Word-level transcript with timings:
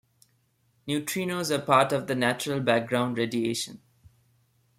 Neutrinos 0.87 1.51
are 1.51 1.61
part 1.61 1.91
of 1.91 2.07
the 2.07 2.15
natural 2.15 2.59
background 2.59 3.19
radiation. 3.19 3.81